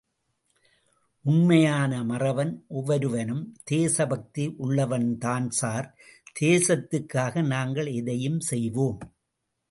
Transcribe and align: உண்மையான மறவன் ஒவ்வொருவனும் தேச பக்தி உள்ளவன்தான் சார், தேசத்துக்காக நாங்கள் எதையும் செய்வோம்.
உண்மையான 1.25 2.03
மறவன் 2.03 2.53
ஒவ்வொருவனும் 2.67 3.43
தேச 3.63 4.05
பக்தி 4.07 4.45
உள்ளவன்தான் 4.59 5.47
சார், 5.49 5.87
தேசத்துக்காக 6.41 7.43
நாங்கள் 7.47 7.89
எதையும் 7.91 8.39
செய்வோம். 8.39 8.99